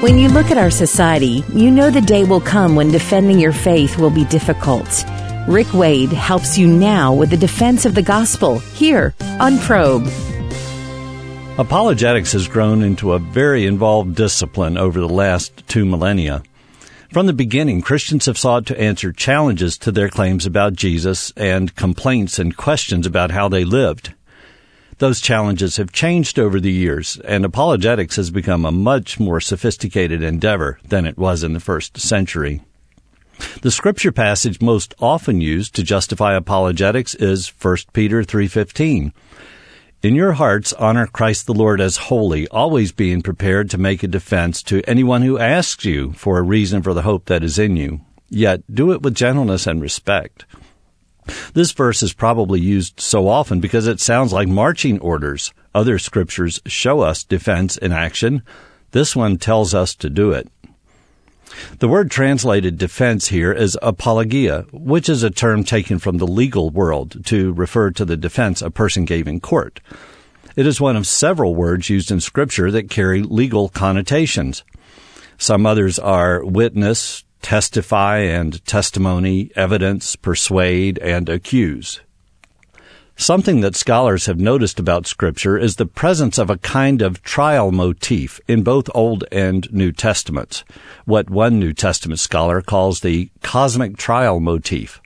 [0.00, 3.52] When you look at our society, you know the day will come when defending your
[3.52, 5.04] faith will be difficult.
[5.48, 10.06] Rick Wade helps you now with the defense of the gospel here on Probe.
[11.58, 16.44] Apologetics has grown into a very involved discipline over the last two millennia.
[17.12, 21.74] From the beginning, Christians have sought to answer challenges to their claims about Jesus and
[21.74, 24.14] complaints and questions about how they lived.
[24.98, 30.24] Those challenges have changed over the years, and apologetics has become a much more sophisticated
[30.24, 32.62] endeavor than it was in the first century.
[33.62, 39.12] The scripture passage most often used to justify apologetics is 1 Peter 3:15.
[40.02, 44.08] In your hearts honor Christ the Lord as holy, always being prepared to make a
[44.08, 47.76] defense to anyone who asks you for a reason for the hope that is in
[47.76, 48.00] you.
[48.28, 50.44] Yet do it with gentleness and respect.
[51.54, 55.52] This verse is probably used so often because it sounds like marching orders.
[55.74, 58.42] Other scriptures show us defense in action.
[58.92, 60.48] This one tells us to do it.
[61.78, 66.70] The word translated defense here is apologia, which is a term taken from the legal
[66.70, 69.80] world to refer to the defense a person gave in court.
[70.56, 74.64] It is one of several words used in Scripture that carry legal connotations.
[75.36, 82.00] Some others are witness, testify and testimony, evidence, persuade, and accuse.
[83.20, 87.72] Something that scholars have noticed about Scripture is the presence of a kind of trial
[87.72, 90.62] motif in both Old and New Testaments,
[91.04, 95.00] what one New Testament scholar calls the cosmic trial motif.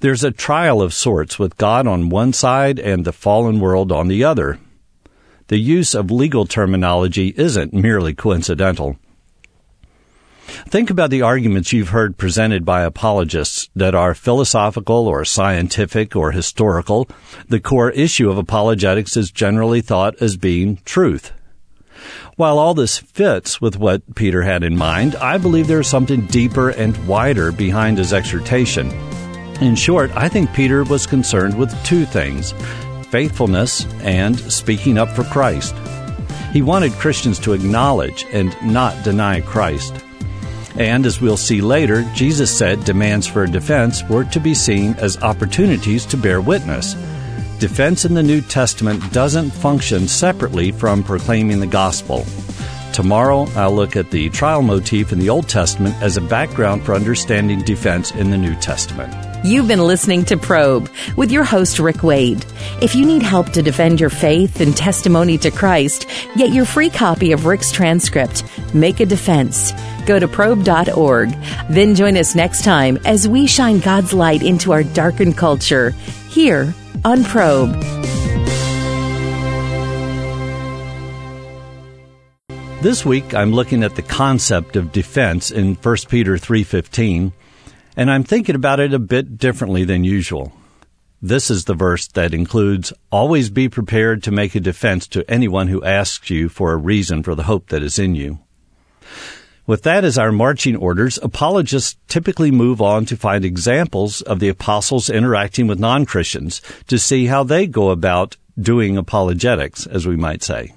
[0.00, 4.08] There's a trial of sorts with God on one side and the fallen world on
[4.08, 4.58] the other.
[5.48, 8.96] The use of legal terminology isn't merely coincidental.
[10.68, 16.32] Think about the arguments you've heard presented by apologists that are philosophical or scientific or
[16.32, 17.08] historical.
[17.48, 21.32] The core issue of apologetics is generally thought as being truth.
[22.36, 26.26] While all this fits with what Peter had in mind, I believe there is something
[26.26, 28.90] deeper and wider behind his exhortation.
[29.60, 32.52] In short, I think Peter was concerned with two things
[33.10, 35.76] faithfulness and speaking up for Christ.
[36.52, 39.94] He wanted Christians to acknowledge and not deny Christ.
[40.76, 44.94] And as we'll see later, Jesus said demands for a defense were to be seen
[44.98, 46.94] as opportunities to bear witness.
[47.58, 52.26] Defense in the New Testament doesn't function separately from proclaiming the gospel.
[52.92, 56.94] Tomorrow, I'll look at the trial motif in the Old Testament as a background for
[56.94, 59.12] understanding defense in the New Testament.
[59.44, 62.46] You've been listening to Probe with your host, Rick Wade.
[62.80, 66.88] If you need help to defend your faith and testimony to Christ, get your free
[66.88, 69.72] copy of Rick's transcript, Make a Defense.
[70.06, 71.30] Go to probe.org.
[71.70, 75.90] Then join us next time as we shine God's light into our darkened culture
[76.28, 77.74] here on Probe.
[82.82, 87.32] This week I'm looking at the concept of defense in 1 Peter 3:15
[87.96, 90.52] and I'm thinking about it a bit differently than usual.
[91.22, 95.68] This is the verse that includes always be prepared to make a defense to anyone
[95.68, 98.40] who asks you for a reason for the hope that is in you.
[99.66, 104.48] With that as our marching orders, apologists typically move on to find examples of the
[104.48, 110.42] apostles interacting with non-Christians to see how they go about doing apologetics, as we might
[110.42, 110.74] say.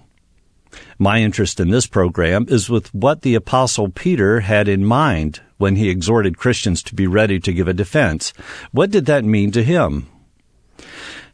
[0.98, 5.76] My interest in this program is with what the apostle Peter had in mind when
[5.76, 8.32] he exhorted Christians to be ready to give a defense.
[8.72, 10.08] What did that mean to him?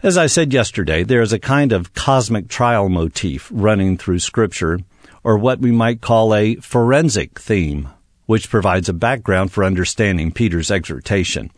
[0.02, 4.80] As I said yesterday, there is a kind of cosmic trial motif running through scripture
[5.24, 7.90] or what we might call a forensic theme,
[8.26, 11.52] which provides a background for understanding Peter's exhortation.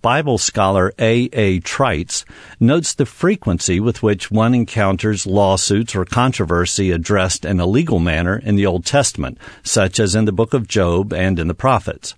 [0.00, 1.28] Bible scholar A.
[1.32, 1.60] A.
[1.60, 2.24] Trites
[2.58, 8.38] notes the frequency with which one encounters lawsuits or controversy addressed in a legal manner
[8.38, 12.14] in the Old Testament, such as in the book of Job and in the prophets.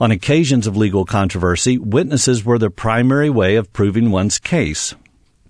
[0.00, 4.96] On occasions of legal controversy, witnesses were the primary way of proving one's case,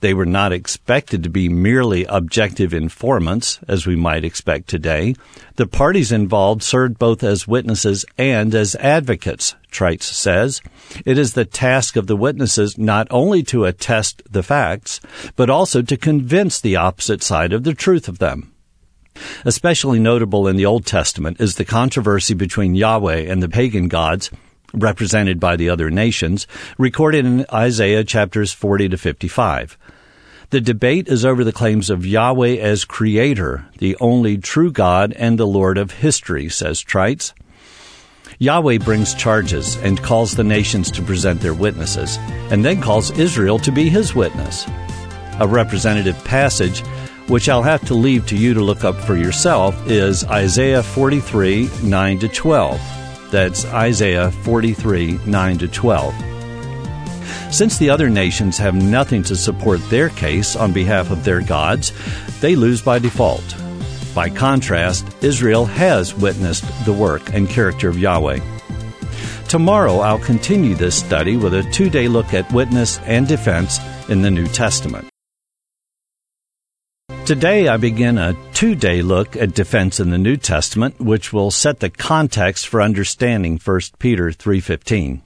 [0.03, 5.15] they were not expected to be merely objective informants, as we might expect today.
[5.57, 10.61] The parties involved served both as witnesses and as advocates, Trites says.
[11.07, 15.01] It is the task of the witnesses not only to attest the facts,
[15.37, 18.53] but also to convince the opposite side of the truth of them.
[19.45, 24.31] Especially notable in the Old Testament is the controversy between Yahweh and the pagan gods,
[24.73, 26.47] represented by the other nations,
[26.79, 29.79] recorded in Isaiah chapters 40 to 55.
[30.51, 35.39] The debate is over the claims of Yahweh as creator, the only true God and
[35.39, 37.33] the Lord of history, says Trites.
[38.39, 42.19] Yahweh brings charges and calls the nations to present their witnesses,
[42.51, 44.67] and then calls Israel to be his witness.
[45.41, 46.83] A representative passage
[47.29, 51.71] which I'll have to leave to you to look up for yourself, is Isaiah 43
[51.83, 53.02] 9 to 12.
[53.33, 56.15] That's Isaiah 43 9 to 12.
[57.51, 61.93] Since the other nations have nothing to support their case on behalf of their gods,
[62.41, 63.57] they lose by default.
[64.15, 68.41] By contrast, Israel has witnessed the work and character of Yahweh.
[69.49, 73.79] Tomorrow, I'll continue this study with a two day look at witness and defense
[74.11, 75.12] in the New Testament.
[77.25, 81.53] Today, I begin a two day look at defense in the New Testament, which will
[81.53, 85.21] set the context for understanding 1 Peter 3.15.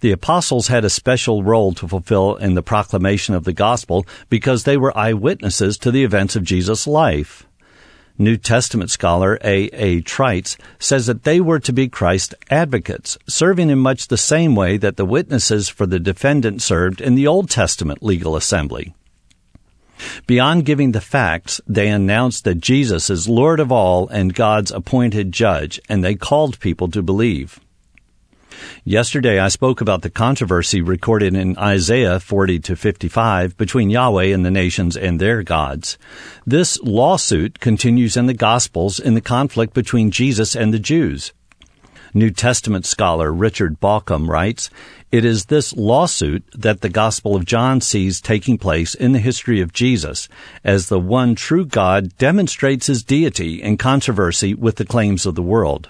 [0.00, 4.64] The apostles had a special role to fulfill in the proclamation of the gospel because
[4.64, 7.46] they were eyewitnesses to the events of Jesus' life.
[8.18, 9.66] New Testament scholar A.
[9.72, 10.00] A.
[10.02, 14.76] Trites says that they were to be Christ's advocates, serving in much the same way
[14.76, 18.92] that the witnesses for the defendant served in the Old Testament legal assembly.
[20.26, 25.32] Beyond giving the facts, they announced that Jesus is Lord of all and God's appointed
[25.32, 27.60] judge, and they called people to believe.
[28.84, 34.44] Yesterday I spoke about the controversy recorded in Isaiah 40 to 55 between Yahweh and
[34.44, 35.98] the nations and their gods.
[36.46, 41.32] This lawsuit continues in the Gospels in the conflict between Jesus and the Jews.
[42.14, 44.68] New Testament scholar Richard Bauckham writes,
[45.10, 49.62] It is this lawsuit that the Gospel of John sees taking place in the history
[49.62, 50.28] of Jesus,
[50.62, 55.42] as the one true God demonstrates his deity in controversy with the claims of the
[55.42, 55.88] world.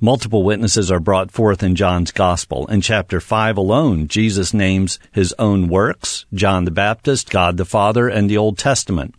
[0.00, 2.66] Multiple witnesses are brought forth in John's Gospel.
[2.66, 8.08] In chapter 5 alone, Jesus names his own works, John the Baptist, God the Father,
[8.08, 9.14] and the Old Testament.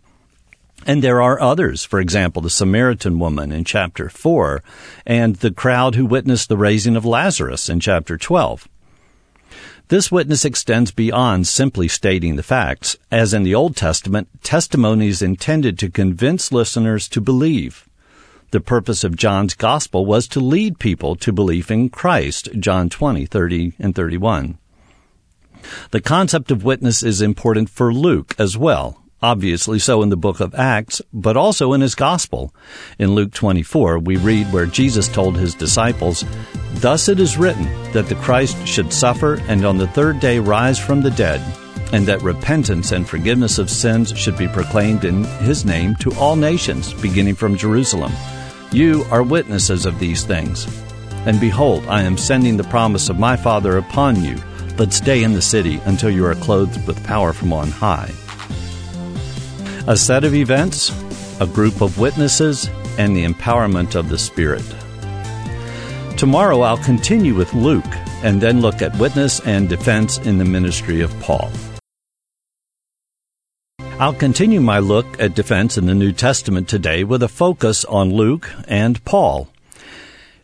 [0.86, 4.62] And there are others, for example, the Samaritan woman in chapter 4,
[5.06, 8.68] and the crowd who witnessed the raising of Lazarus in chapter 12.
[9.88, 12.96] This witness extends beyond simply stating the facts.
[13.10, 17.88] As in the Old Testament, testimony is intended to convince listeners to believe.
[18.50, 23.26] The purpose of John's gospel was to lead people to belief in Christ, John 20,
[23.26, 24.58] 30, and 31.
[25.90, 30.38] The concept of witness is important for Luke as well, obviously so in the book
[30.38, 32.54] of Acts, but also in his gospel.
[32.98, 36.26] In Luke 24, we read where Jesus told his disciples,
[36.74, 40.78] Thus it is written that the Christ should suffer and on the third day rise
[40.78, 41.40] from the dead,
[41.94, 46.36] and that repentance and forgiveness of sins should be proclaimed in his name to all
[46.36, 48.12] nations, beginning from Jerusalem.
[48.72, 50.66] You are witnesses of these things.
[51.24, 54.36] And behold, I am sending the promise of my Father upon you,
[54.76, 58.10] but stay in the city until you are clothed with power from on high.
[59.86, 60.90] A set of events,
[61.42, 64.64] a group of witnesses, and the empowerment of the Spirit.
[66.16, 67.84] Tomorrow I'll continue with Luke
[68.22, 71.50] and then look at witness and defense in the ministry of Paul.
[74.00, 78.08] I'll continue my look at defense in the New Testament today with a focus on
[78.08, 79.48] Luke and Paul.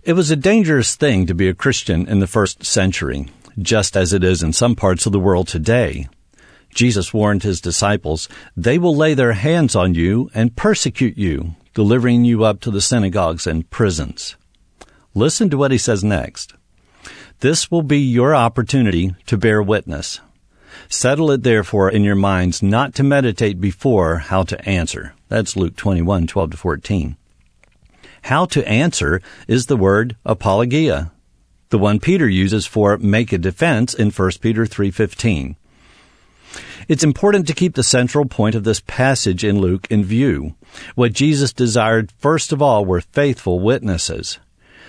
[0.03, 3.29] It was a dangerous thing to be a Christian in the first century,
[3.59, 6.09] just as it is in some parts of the world today.
[6.75, 12.25] Jesus warned his disciples, They will lay their hands on you and persecute you, delivering
[12.25, 14.37] you up to the synagogues and prisons.
[15.15, 16.55] Listen to what he says next.
[17.41, 20.21] This will be your opportunity to bear witness.
[20.89, 25.15] Settle it therefore in your minds not to meditate before how to answer.
[25.29, 27.17] That's Luke 21, 12 to 14.
[28.25, 31.11] How to answer is the word apologia,
[31.71, 35.55] the one Peter uses for make a defense in 1 Peter 3:15.
[36.91, 40.57] It's important to keep the central point of this passage in Luke in view.
[40.97, 44.41] What Jesus desired first of all were faithful witnesses.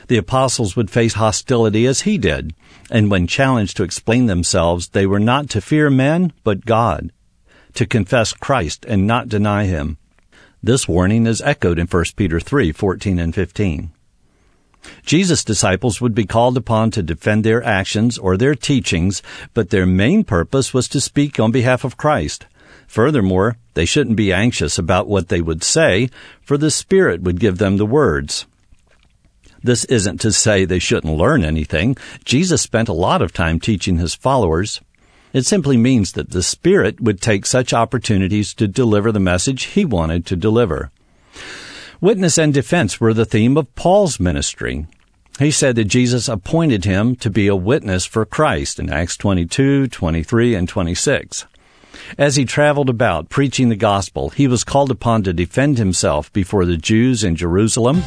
[0.07, 2.55] The apostles would face hostility as he did,
[2.89, 7.11] and when challenged to explain themselves, they were not to fear men, but God,
[7.75, 9.99] to confess Christ and not deny him.
[10.63, 13.91] This warning is echoed in 1 Peter 3, 14 and 15.
[15.05, 19.21] Jesus' disciples would be called upon to defend their actions or their teachings,
[19.53, 22.45] but their main purpose was to speak on behalf of Christ.
[22.87, 26.09] Furthermore, they shouldn't be anxious about what they would say,
[26.41, 28.45] for the Spirit would give them the words.
[29.63, 31.95] This isn't to say they shouldn't learn anything.
[32.25, 34.81] Jesus spent a lot of time teaching his followers.
[35.33, 39.85] It simply means that the Spirit would take such opportunities to deliver the message he
[39.85, 40.91] wanted to deliver.
[42.01, 44.87] Witness and defense were the theme of Paul's ministry.
[45.37, 49.87] He said that Jesus appointed him to be a witness for Christ in Acts 22,
[49.87, 51.45] 23, and 26.
[52.17, 56.65] As he traveled about preaching the gospel, he was called upon to defend himself before
[56.65, 58.01] the Jews in Jerusalem,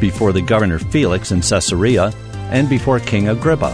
[0.00, 2.14] before the governor Felix in Caesarea,
[2.50, 3.70] and before King Agrippa.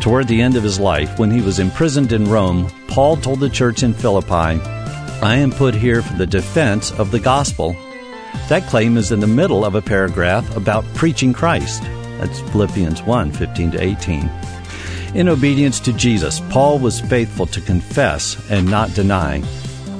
[0.00, 3.48] Toward the end of his life, when he was imprisoned in Rome, Paul told the
[3.48, 4.60] church in Philippi,
[5.22, 7.76] I am put here for the defense of the gospel.
[8.50, 11.84] That claim is in the middle of a paragraph about preaching Christ.
[12.18, 14.28] That's Philippians 1 15 to 18.
[15.14, 19.44] In obedience to Jesus, Paul was faithful to confess and not deny.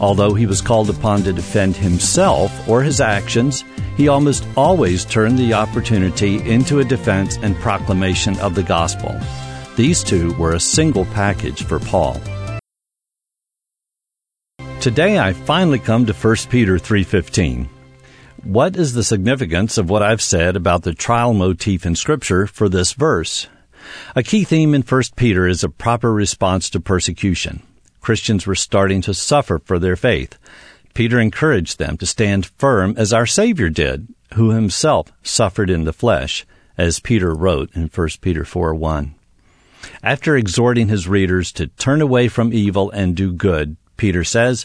[0.00, 3.62] Although he was called upon to defend himself or his actions,
[3.96, 9.16] he almost always turned the opportunity into a defense and proclamation of the gospel.
[9.76, 12.20] These two were a single package for Paul.
[14.80, 17.68] Today I finally come to 1 Peter 3:15.
[18.44, 22.70] What is the significance of what I've said about the trial motif in scripture for
[22.70, 23.48] this verse?
[24.16, 27.62] A key theme in 1 Peter is a proper response to persecution.
[28.00, 30.38] Christians were starting to suffer for their faith.
[30.94, 35.92] Peter encouraged them to stand firm as our Savior did, who himself suffered in the
[35.92, 36.46] flesh,
[36.78, 39.14] as Peter wrote in 1 Peter 4 1.
[40.02, 44.64] After exhorting his readers to turn away from evil and do good, Peter says,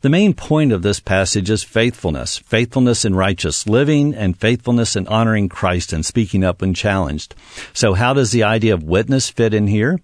[0.00, 5.06] The main point of this passage is faithfulness, faithfulness in righteous living and faithfulness in
[5.06, 7.34] honoring Christ and speaking up when challenged.
[7.72, 10.00] So how does the idea of witness fit in here?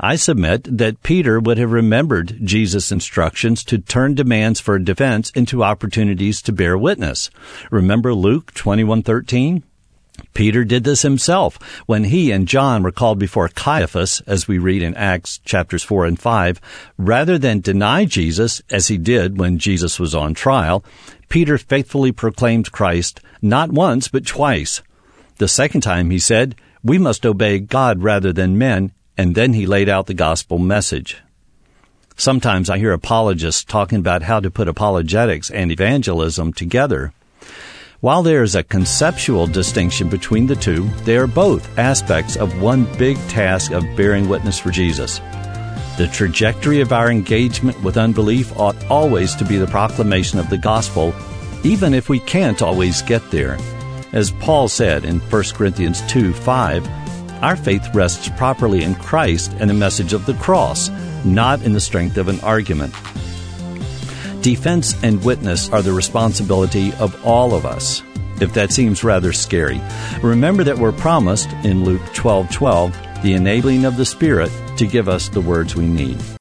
[0.00, 5.62] I submit that Peter would have remembered Jesus' instructions to turn demands for defense into
[5.62, 7.30] opportunities to bear witness.
[7.70, 9.62] Remember Luke 21:13?
[10.34, 14.82] Peter did this himself when he and John were called before Caiaphas, as we read
[14.82, 16.60] in Acts chapters 4 and 5.
[16.98, 20.84] Rather than deny Jesus, as he did when Jesus was on trial,
[21.28, 24.82] Peter faithfully proclaimed Christ not once, but twice.
[25.38, 29.66] The second time he said, We must obey God rather than men, and then he
[29.66, 31.18] laid out the gospel message.
[32.16, 37.12] Sometimes I hear apologists talking about how to put apologetics and evangelism together.
[38.00, 42.86] While there is a conceptual distinction between the two, they are both aspects of one
[42.96, 45.18] big task of bearing witness for Jesus.
[45.98, 50.56] The trajectory of our engagement with unbelief ought always to be the proclamation of the
[50.56, 51.14] gospel,
[51.62, 53.58] even if we can't always get there.
[54.14, 59.68] As Paul said in 1 Corinthians 2 5, our faith rests properly in Christ and
[59.68, 60.88] the message of the cross,
[61.22, 62.94] not in the strength of an argument.
[64.42, 68.02] Defense and witness are the responsibility of all of us.
[68.40, 69.80] If that seems rather scary,
[70.22, 75.28] remember that we're promised in Luke 12:12 the enabling of the Spirit to give us
[75.28, 76.39] the words we need.